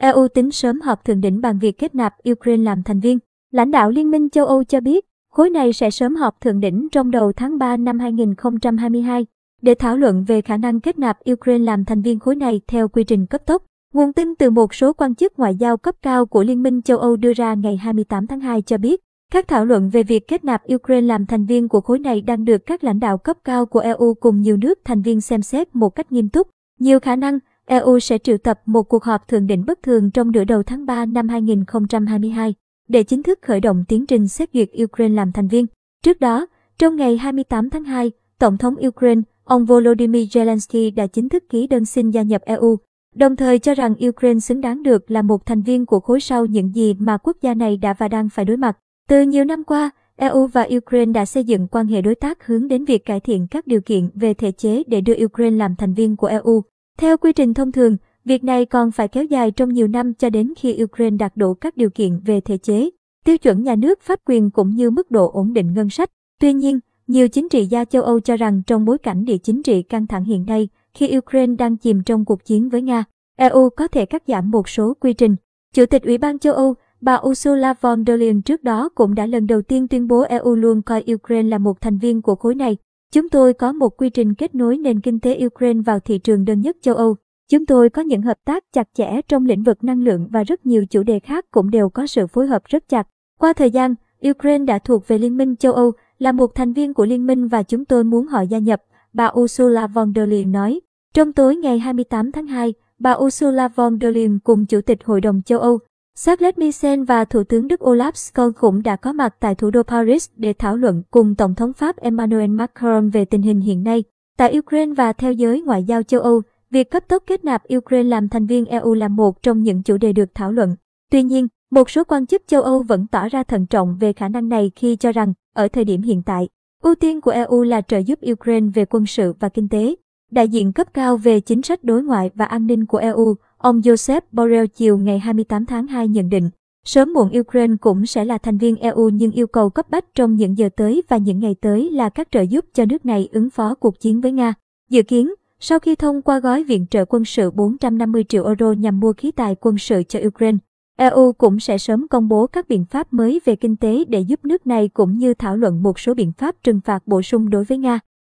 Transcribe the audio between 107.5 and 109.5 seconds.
Đức Olaf Scholz cũng đã có mặt